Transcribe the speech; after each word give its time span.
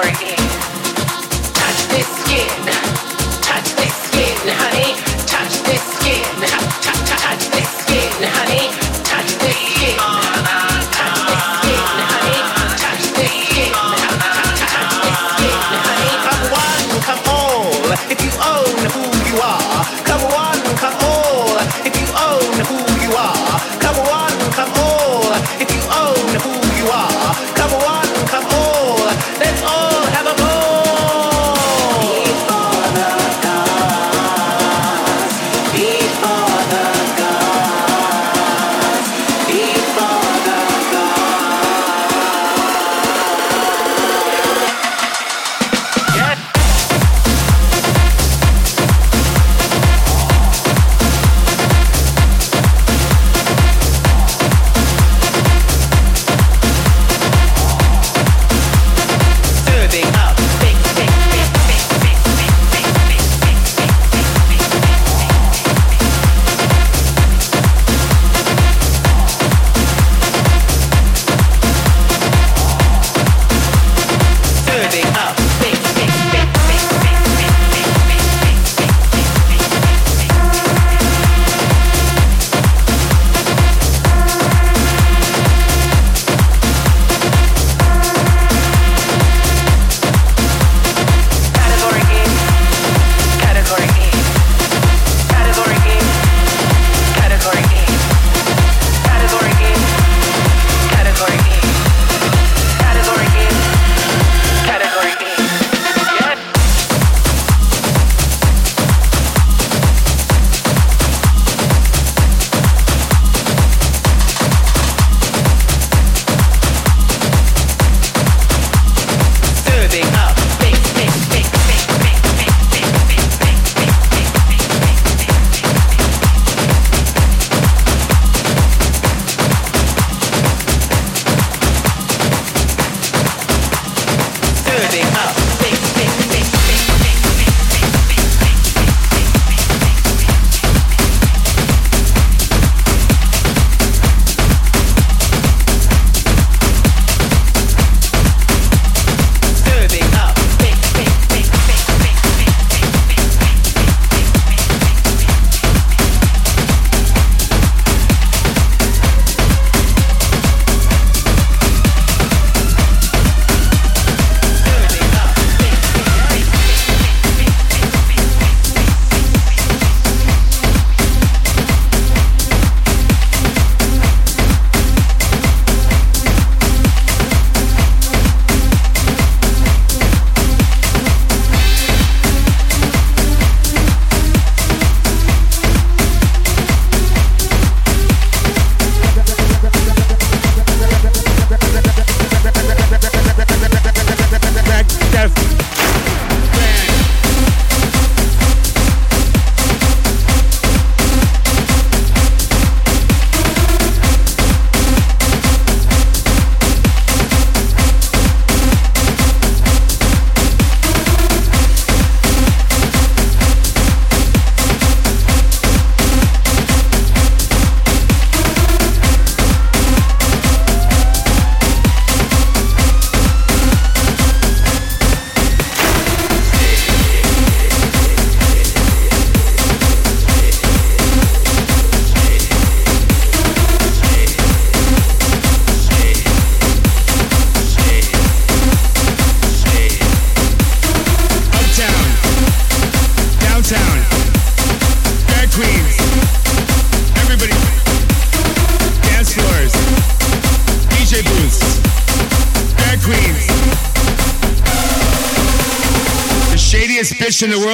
Category 0.00 0.37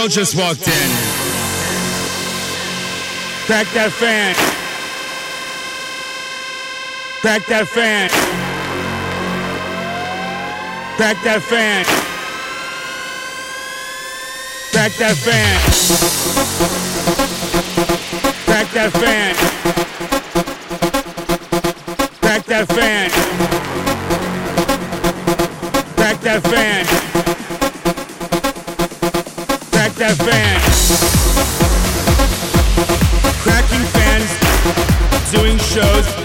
just 0.08 0.36
walked 0.36 0.68
in. 0.68 0.90
Crack 3.46 3.66
that 3.74 3.90
fan. 3.92 4.34
Crack 7.20 7.46
that 7.46 7.66
fan. 7.68 8.10
Crack 10.96 11.16
that 11.24 11.42
fan. 11.42 11.84
Crack 14.72 14.92
that 14.98 15.16
fan. 15.16 15.60
Crack 18.44 18.68
that 18.72 18.92
fan. 18.92 19.34
Crack 22.20 22.44
that 22.44 22.68
fan. 22.68 23.10
Crack 25.96 26.20
that 26.20 26.42
fan. 26.42 27.13
That. 30.12 30.60
Cracking 33.40 33.84
fans, 33.94 34.30
doing 35.32 35.58
shows, 35.58 36.23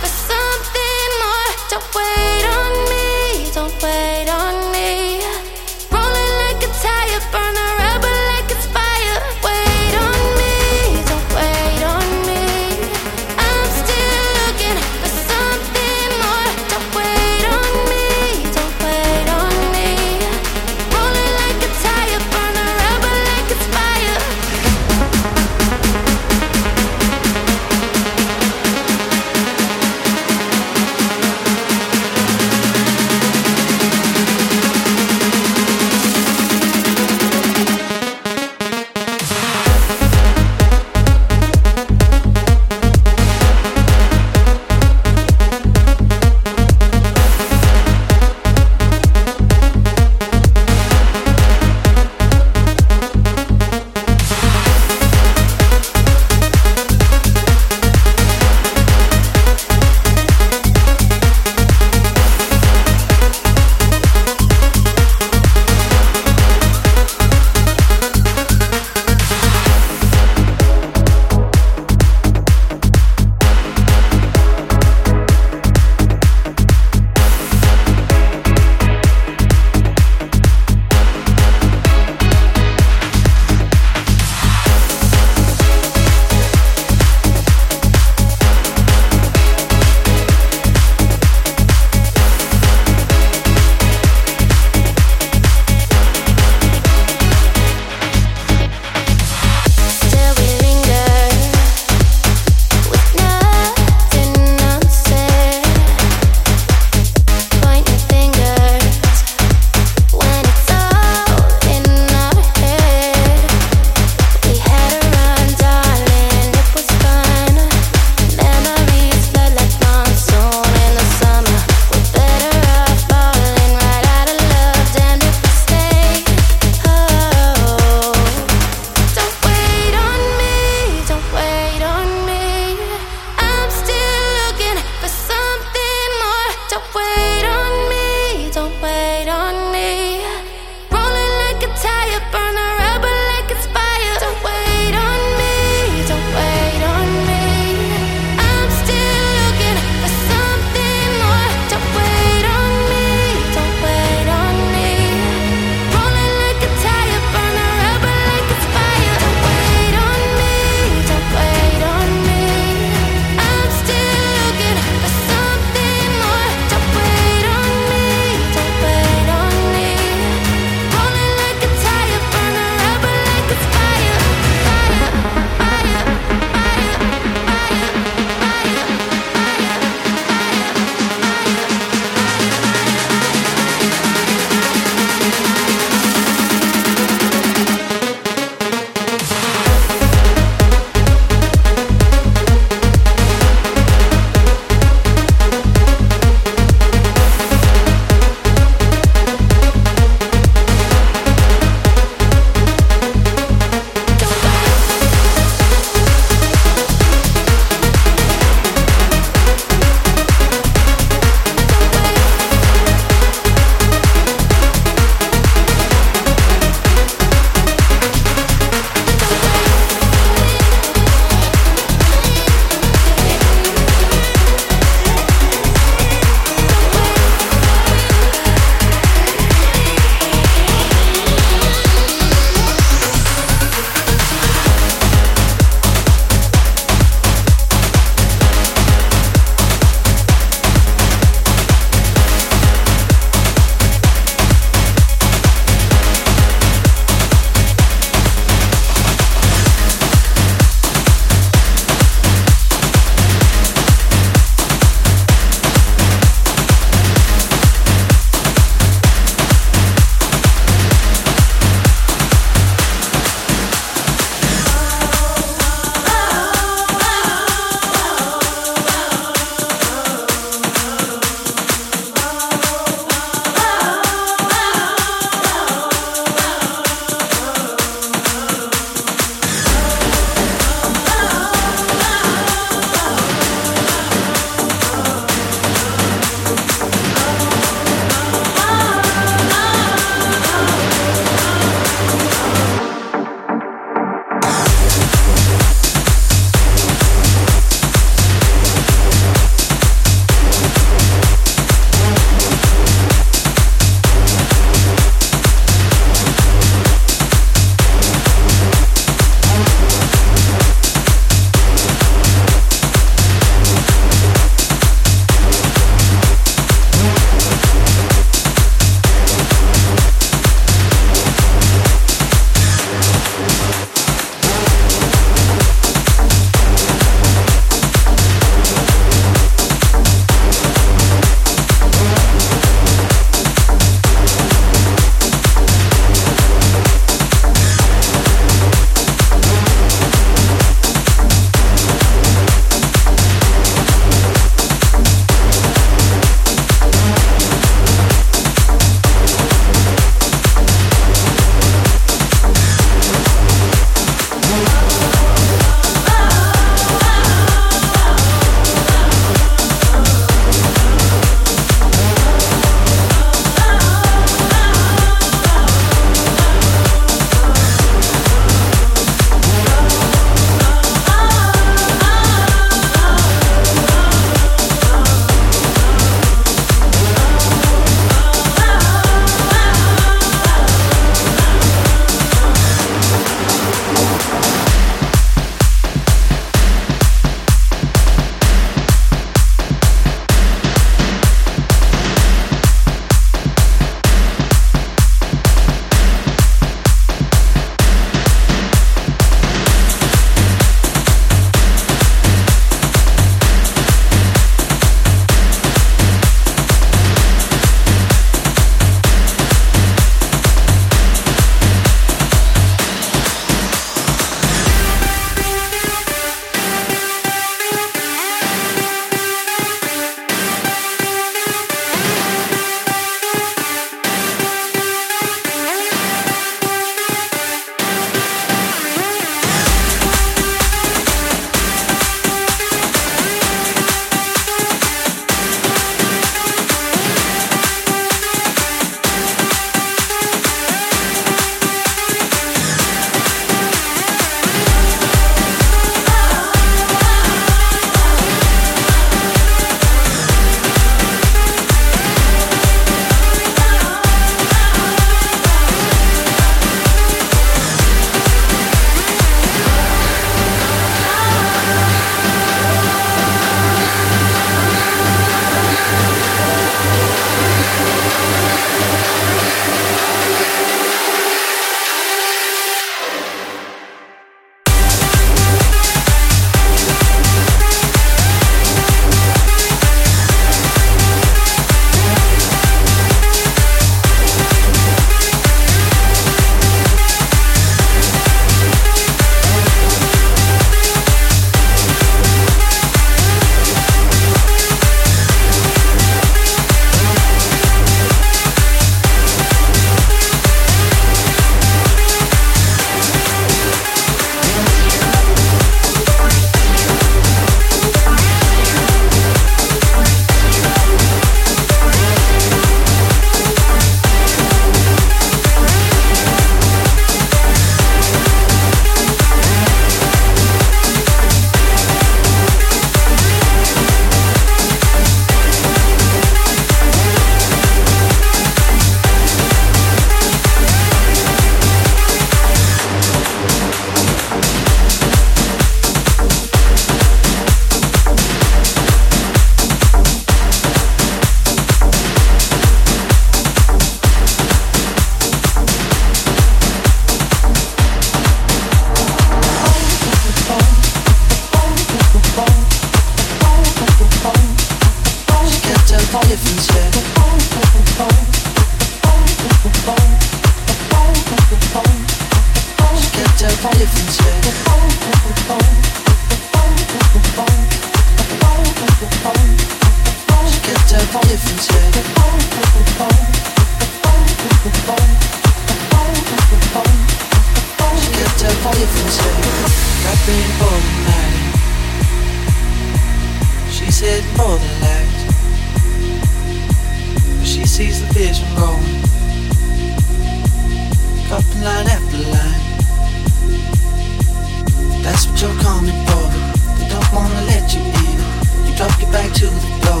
That's 595.03 595.25
what 595.27 595.41
you're 595.41 595.61
coming 595.61 596.05
for. 596.05 596.29
They 596.77 596.87
don't 596.87 597.13
wanna 597.13 597.41
let 597.47 597.73
you 597.73 597.81
in. 597.81 598.67
You 598.67 598.75
drop 598.77 599.01
your 599.01 599.11
back 599.11 599.33
to 599.33 599.45
the 599.47 599.59
floor. 599.81 600.00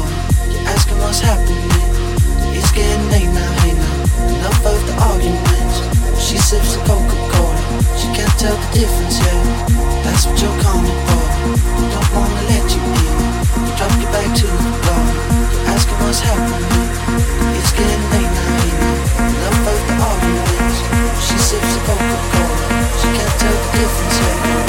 Asking 0.67 0.99
what's 0.99 1.19
happening. 1.19 1.69
It's 2.53 2.71
getting 2.71 3.09
late 3.09 3.29
now, 3.31 3.51
hey 3.61 3.73
now. 3.73 3.95
Enough 4.35 4.65
of 4.65 4.79
the 4.87 4.93
arguments. 5.01 5.77
She 6.21 6.37
sips 6.37 6.75
the 6.75 6.81
Coca-Cola. 6.85 7.55
She 7.97 8.07
can't 8.13 8.31
tell 8.37 8.55
the 8.55 8.69
difference, 8.73 9.17
yeah. 9.19 9.41
That's 10.03 10.25
what 10.25 10.37
you're 10.41 10.59
coming 10.61 10.99
for. 11.07 11.25
Don't 11.91 12.09
wanna 12.13 12.41
let 12.51 12.65
you 12.69 12.81
in. 12.81 13.17
Drop 13.77 13.91
your 14.01 14.11
back 14.11 14.29
to 14.29 14.47
the 14.47 14.71
floor. 14.81 15.03
Asking 15.73 15.99
what's 16.03 16.19
happening. 16.19 16.65
It's 17.57 17.71
getting 17.73 18.05
late 18.13 18.31
now, 18.37 18.59
hey 18.61 18.73
now. 18.77 18.95
Enough 19.31 19.67
of 19.71 19.79
the 19.87 19.95
arguments. 20.09 20.77
She 21.25 21.37
sips 21.37 21.71
the 21.75 21.81
Coca-Cola. 21.87 22.57
She 22.99 23.07
can't 23.17 23.35
tell 23.39 23.57
the 23.57 23.69
difference, 23.77 24.17
yeah. 24.21 24.61